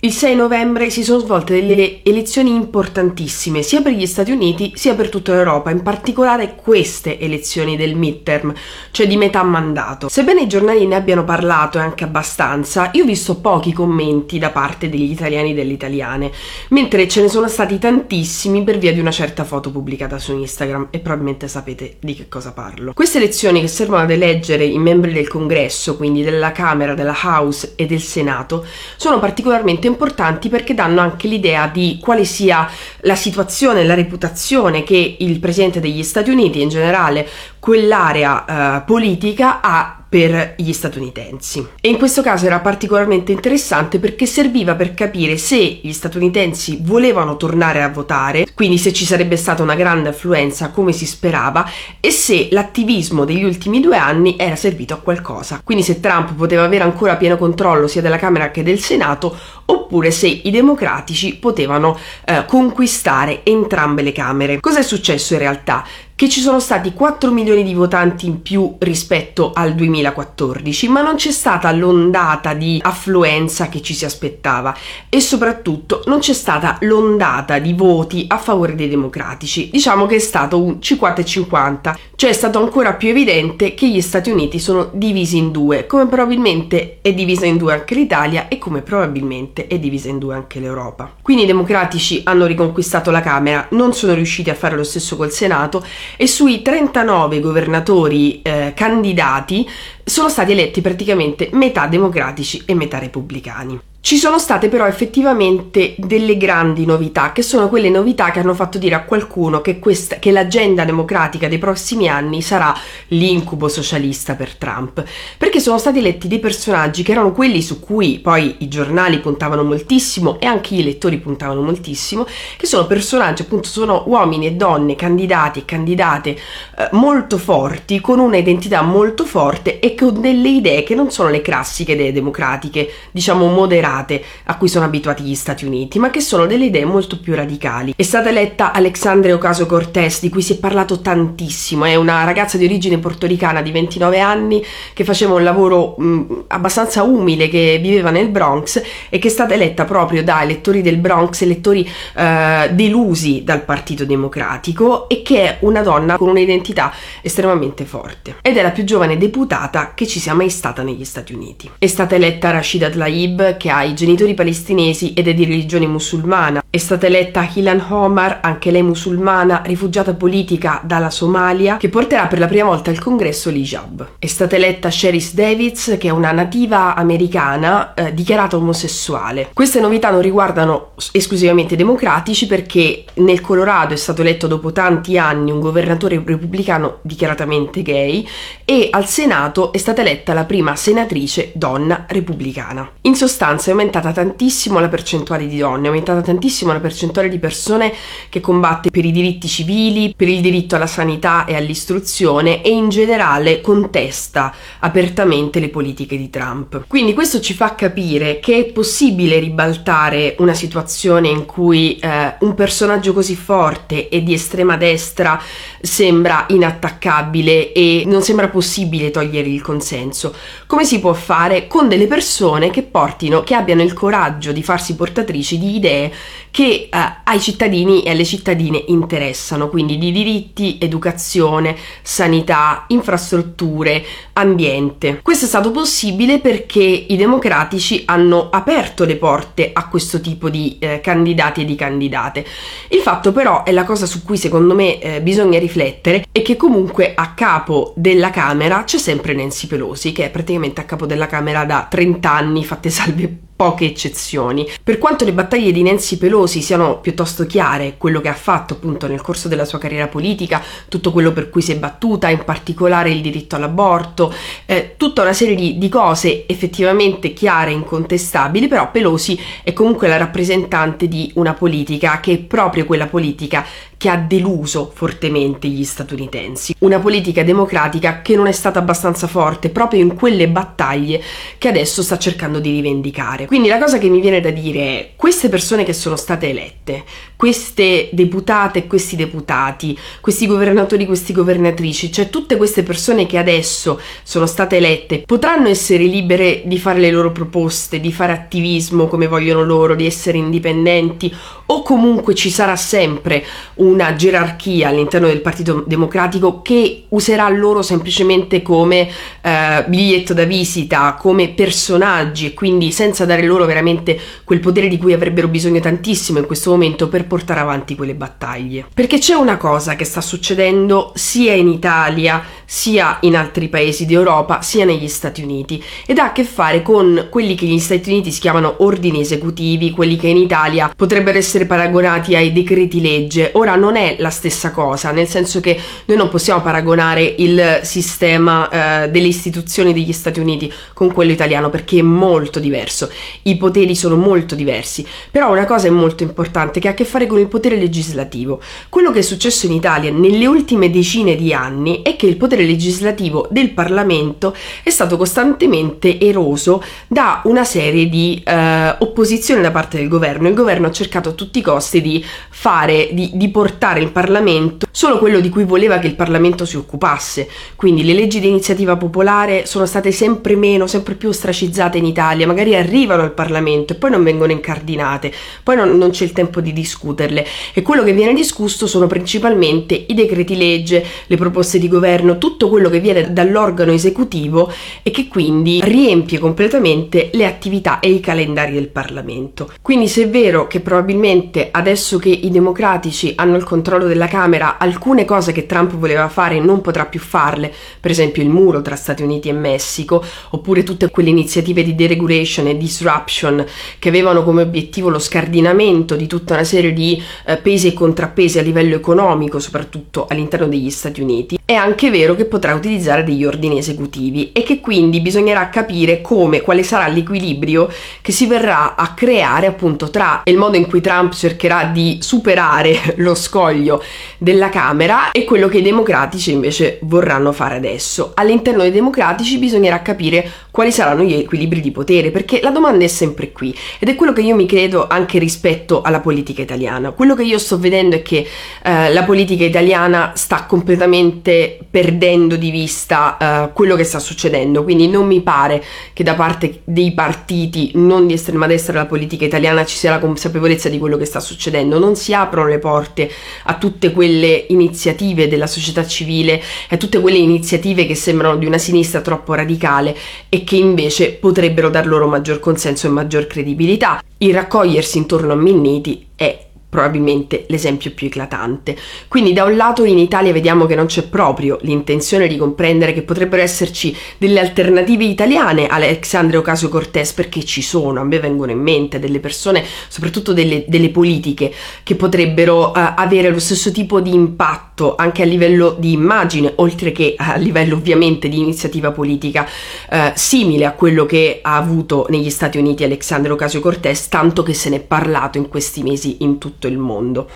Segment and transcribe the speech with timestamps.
[0.00, 4.94] Il 6 novembre si sono svolte delle elezioni importantissime sia per gli Stati Uniti sia
[4.94, 8.54] per tutta l'Europa, in particolare queste elezioni del midterm,
[8.92, 10.08] cioè di metà mandato.
[10.08, 14.50] Sebbene i giornali ne abbiano parlato e anche abbastanza, io ho visto pochi commenti da
[14.50, 16.30] parte degli italiani e delle italiane,
[16.68, 20.90] mentre ce ne sono stati tantissimi per via di una certa foto pubblicata su Instagram
[20.92, 22.92] e probabilmente sapete di che cosa parlo.
[22.92, 27.72] Queste elezioni che servono ad eleggere i membri del Congresso, quindi della Camera, della House
[27.74, 28.64] e del Senato,
[28.96, 32.68] sono particolarmente importanti perché danno anche l'idea di quale sia
[33.00, 37.26] la situazione, la reputazione che il presidente degli Stati Uniti in generale
[37.58, 41.66] quell'area eh, politica ha per gli statunitensi.
[41.80, 47.36] E in questo caso era particolarmente interessante perché serviva per capire se gli statunitensi volevano
[47.36, 51.68] tornare a votare, quindi se ci sarebbe stata una grande affluenza come si sperava,
[52.00, 55.60] e se l'attivismo degli ultimi due anni era servito a qualcosa.
[55.62, 60.10] Quindi se Trump poteva avere ancora pieno controllo sia della Camera che del Senato, oppure
[60.10, 64.60] se i democratici potevano eh, conquistare entrambe le Camere.
[64.60, 65.84] Cosa è successo in realtà?
[66.18, 71.14] Che ci sono stati 4 milioni di votanti in più rispetto al 2014, ma non
[71.14, 74.76] c'è stata l'ondata di affluenza che ci si aspettava
[75.08, 79.70] e soprattutto non c'è stata l'ondata di voti a favore dei democratici.
[79.70, 84.28] Diciamo che è stato un 50-50, cioè è stato ancora più evidente che gli Stati
[84.28, 88.82] Uniti sono divisi in due, come probabilmente è divisa in due anche l'Italia e come
[88.82, 91.14] probabilmente è divisa in due anche l'Europa.
[91.22, 95.30] Quindi i democratici hanno riconquistato la Camera, non sono riusciti a fare lo stesso col
[95.30, 95.80] Senato
[96.16, 99.68] e sui 39 governatori eh, candidati
[100.04, 103.87] sono stati eletti praticamente metà democratici e metà repubblicani.
[104.08, 108.78] Ci sono state però effettivamente delle grandi novità, che sono quelle novità che hanno fatto
[108.78, 112.74] dire a qualcuno che, questa, che l'agenda democratica dei prossimi anni sarà
[113.08, 115.04] l'incubo socialista per Trump,
[115.36, 119.62] perché sono stati eletti dei personaggi che erano quelli su cui poi i giornali puntavano
[119.62, 124.94] moltissimo e anche gli elettori puntavano moltissimo, che sono personaggi, appunto, sono uomini e donne,
[124.94, 130.82] candidati e candidate eh, molto forti, con una identità molto forte e con delle idee
[130.82, 135.34] che non sono le classiche idee democratiche, diciamo moderate moderate a cui sono abituati gli
[135.34, 137.94] Stati Uniti, ma che sono delle idee molto più radicali.
[137.96, 142.64] È stata eletta Alexandria Ocasio-Cortez, di cui si è parlato tantissimo, è una ragazza di
[142.64, 144.64] origine portoricana di 29 anni
[144.94, 149.54] che faceva un lavoro mh, abbastanza umile, che viveva nel Bronx e che è stata
[149.54, 155.56] eletta proprio da elettori del Bronx, elettori eh, delusi dal Partito Democratico e che è
[155.60, 156.92] una donna con un'identità
[157.22, 161.34] estremamente forte ed è la più giovane deputata che ci sia mai stata negli Stati
[161.34, 161.70] Uniti.
[161.78, 166.62] È stata eletta Rashida Tlaib che ha i genitori palestinesi ed è di religione musulmana.
[166.70, 172.38] È stata eletta Hilan Omar, anche lei musulmana, rifugiata politica dalla Somalia, che porterà per
[172.38, 174.06] la prima volta al congresso l'hijab.
[174.18, 179.48] È stata eletta Sheris Davids, che è una nativa americana eh, dichiarata omosessuale.
[179.54, 185.16] Queste novità non riguardano esclusivamente i democratici perché nel Colorado è stato eletto dopo tanti
[185.16, 188.28] anni un governatore repubblicano dichiaratamente gay
[188.66, 192.90] e al Senato è stata eletta la prima senatrice donna repubblicana.
[193.02, 197.38] In sostanza è aumentata tantissimo la percentuale di donne, è aumentata tantissimo la percentuale di
[197.38, 197.92] persone
[198.28, 202.88] che combatte per i diritti civili, per il diritto alla sanità e all'istruzione e in
[202.88, 206.84] generale contesta apertamente le politiche di Trump.
[206.86, 212.54] Quindi questo ci fa capire che è possibile ribaltare una situazione in cui eh, un
[212.54, 215.40] personaggio così forte e di estrema destra
[215.80, 220.34] sembra inattaccabile e non sembra possibile togliere il consenso.
[220.66, 221.66] Come si può fare?
[221.66, 226.12] Con delle persone che portino, che abbiano il coraggio di farsi portatrici di idee
[226.50, 234.04] che eh, ai cittadini e alle cittadine interessano, quindi di diritti, educazione, sanità, infrastrutture,
[234.34, 235.20] ambiente.
[235.22, 240.76] Questo è stato possibile perché i democratici hanno aperto le porte a questo tipo di
[240.78, 242.44] eh, candidati e di candidate.
[242.88, 246.56] Il fatto però è la cosa su cui secondo me eh, bisogna riflettere è che
[246.56, 251.26] comunque a capo della Camera c'è sempre Nancy Pelosi che è praticamente a capo della
[251.26, 254.64] Camera da 30 anni, fatte salve poche eccezioni.
[254.84, 259.08] Per quanto le battaglie di Nancy Pelosi siano piuttosto chiare, quello che ha fatto appunto
[259.08, 263.10] nel corso della sua carriera politica, tutto quello per cui si è battuta, in particolare
[263.10, 264.32] il diritto all'aborto,
[264.64, 270.06] eh, tutta una serie di, di cose effettivamente chiare e incontestabili, però Pelosi è comunque
[270.06, 273.66] la rappresentante di una politica che è proprio quella politica
[273.98, 276.74] che ha deluso fortemente gli statunitensi.
[276.78, 281.20] Una politica democratica che non è stata abbastanza forte proprio in quelle battaglie
[281.58, 283.46] che adesso sta cercando di rivendicare.
[283.46, 287.04] Quindi la cosa che mi viene da dire è queste persone che sono state elette,
[287.38, 294.00] queste deputate e questi deputati, questi governatori, questi governatrici, cioè tutte queste persone che adesso
[294.24, 299.28] sono state elette, potranno essere libere di fare le loro proposte, di fare attivismo come
[299.28, 301.32] vogliono loro, di essere indipendenti
[301.66, 303.44] o comunque ci sarà sempre
[303.74, 309.08] una gerarchia all'interno del Partito Democratico che userà loro semplicemente come
[309.42, 314.98] eh, biglietto da visita, come personaggi e quindi senza dare loro veramente quel potere di
[314.98, 318.86] cui avrebbero bisogno tantissimo in questo momento per portare avanti quelle battaglie.
[318.92, 324.60] Perché c'è una cosa che sta succedendo sia in Italia sia in altri paesi d'Europa
[324.60, 328.30] sia negli Stati Uniti ed ha a che fare con quelli che negli Stati Uniti
[328.30, 333.52] si chiamano ordini esecutivi, quelli che in Italia potrebbero essere paragonati ai decreti legge.
[333.54, 339.04] Ora non è la stessa cosa, nel senso che noi non possiamo paragonare il sistema
[339.04, 343.10] eh, delle istituzioni degli Stati Uniti con quello italiano perché è molto diverso.
[343.44, 345.06] I poteri sono molto diversi.
[345.30, 348.60] Però una cosa è molto importante che ha a che fare con il potere legislativo.
[348.90, 352.57] Quello che è successo in Italia nelle ultime decine di anni è che il potere
[352.64, 359.98] legislativo del Parlamento è stato costantemente eroso da una serie di eh, opposizioni da parte
[359.98, 360.48] del governo.
[360.48, 364.86] Il governo ha cercato tutti tutti i costi di fare, di, di portare il Parlamento
[364.90, 367.48] solo quello di cui voleva che il Parlamento si occupasse.
[367.76, 372.46] Quindi le leggi di iniziativa popolare sono state sempre meno, sempre più ostracizzate in Italia,
[372.46, 375.32] magari arrivano al Parlamento e poi non vengono incardinate,
[375.62, 379.94] poi non, non c'è il tempo di discuterle e quello che viene discusso sono principalmente
[379.94, 384.72] i decreti legge, le proposte di governo, tutto quello che viene dall'organo esecutivo
[385.02, 389.70] e che quindi riempie completamente le attività e i calendari del Parlamento.
[389.82, 394.78] Quindi se è vero che probabilmente adesso che i democratici hanno il controllo della Camera,
[394.78, 398.96] alcune cose che Trump voleva fare non potrà più farle, per esempio il muro tra
[398.96, 403.64] Stati Uniti e Messico, oppure tutte quelle iniziative di deregulation e disruption
[403.98, 408.58] che avevano come obiettivo lo scardinamento di tutta una serie di eh, pesi e contrappesi
[408.58, 411.58] a livello economico, soprattutto all'interno degli Stati Uniti.
[411.64, 416.62] È anche vero che potrà utilizzare degli ordini esecutivi e che quindi bisognerà capire come,
[416.62, 417.90] quale sarà l'equilibrio
[418.22, 423.14] che si verrà a creare appunto tra il modo in cui Trump cercherà di superare
[423.18, 424.02] lo scoglio
[424.38, 428.32] della Camera e quello che i democratici invece vorranno fare adesso.
[428.34, 433.08] All'interno dei democratici bisognerà capire quali saranno gli equilibri di potere, perché la domanda è
[433.08, 437.10] sempre qui ed è quello che io mi credo anche rispetto alla politica italiana.
[437.10, 438.46] Quello che io sto vedendo è che
[438.84, 443.36] eh, la politica italiana sta completamente perdendo di vista
[443.66, 445.82] eh, quello che sta succedendo, quindi non mi pare
[446.12, 450.20] che da parte dei partiti non di estrema destra della politica italiana ci sia la
[450.20, 453.28] consapevolezza di quello che sta succedendo, non si aprono le porte
[453.64, 458.78] a tutte quelle iniziative della società civile, a tutte quelle iniziative che sembrano di una
[458.78, 460.16] sinistra troppo radicale
[460.48, 464.22] e che invece potrebbero dar loro maggior consenso e maggior credibilità.
[464.36, 468.96] Il raccogliersi intorno a Minniti è probabilmente l'esempio più eclatante.
[469.28, 473.22] Quindi da un lato in Italia vediamo che non c'è proprio l'intenzione di comprendere che
[473.22, 478.80] potrebbero esserci delle alternative italiane all'Alexandre Ocasio Cortez perché ci sono, a me vengono in
[478.80, 484.32] mente delle persone, soprattutto delle, delle politiche che potrebbero uh, avere lo stesso tipo di
[484.32, 489.68] impatto anche a livello di immagine, oltre che a livello ovviamente di iniziativa politica
[490.10, 494.72] uh, simile a quello che ha avuto negli Stati Uniti Alexandre Ocasio Cortez, tanto che
[494.72, 497.48] se ne è parlato in questi mesi in tutto tutto il mondo.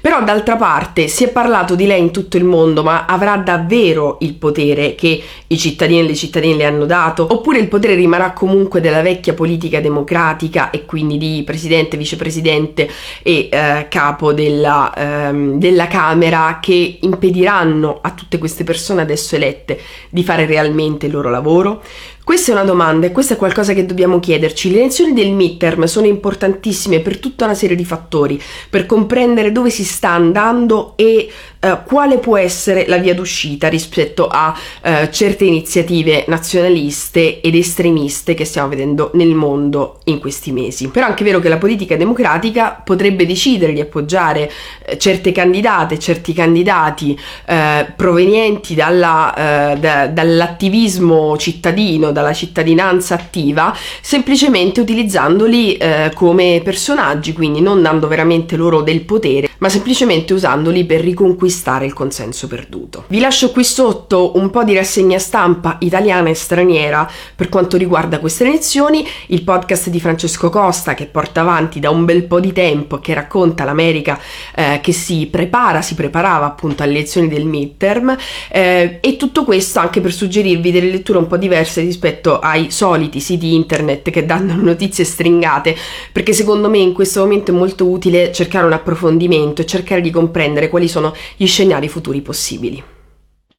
[0.00, 4.16] Però d'altra parte si è parlato di lei in tutto il mondo, ma avrà davvero
[4.20, 7.26] il potere che i cittadini e le cittadine le hanno dato?
[7.30, 12.88] Oppure il potere rimarrà comunque della vecchia politica democratica e quindi di presidente, vicepresidente
[13.22, 19.78] e eh, capo della, ehm, della Camera che impediranno a tutte queste persone adesso elette
[20.08, 21.82] di fare realmente il loro lavoro?
[22.22, 24.70] Questa è una domanda e questo è qualcosa che dobbiamo chiederci.
[24.70, 29.70] Le elezioni del midterm sono importantissime per tutta una serie di fattori, per comprendere dove
[29.70, 31.28] si sta andando e
[31.62, 38.32] eh, quale può essere la via d'uscita rispetto a eh, certe iniziative nazionaliste ed estremiste
[38.32, 40.88] che stiamo vedendo nel mondo in questi mesi.
[40.88, 44.50] Però è anche vero che la politica democratica potrebbe decidere di appoggiare
[44.86, 49.34] eh, certe candidate, certi candidati eh, provenienti dalla,
[49.72, 55.78] eh, da, dall'attivismo cittadino, dalla cittadinanza attiva, semplicemente utilizzandoli
[56.14, 61.49] come personaggi, quindi non dando veramente loro del potere, ma semplicemente usandoli per riconquistare
[61.84, 63.04] il consenso perduto.
[63.08, 68.18] Vi lascio qui sotto un po' di rassegna stampa italiana e straniera per quanto riguarda
[68.18, 72.52] queste elezioni, il podcast di Francesco Costa che porta avanti da un bel po' di
[72.52, 74.18] tempo, che racconta l'America
[74.54, 78.16] eh, che si prepara, si preparava appunto alle elezioni del midterm
[78.50, 83.20] eh, e tutto questo anche per suggerirvi delle letture un po' diverse rispetto ai soliti
[83.20, 85.76] siti internet che danno notizie stringate,
[86.12, 90.10] perché secondo me in questo momento è molto utile cercare un approfondimento e cercare di
[90.10, 92.84] comprendere quali sono gli scenari futuri possibili.